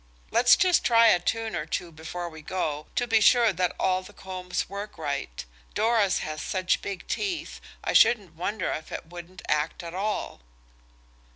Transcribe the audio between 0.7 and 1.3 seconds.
try a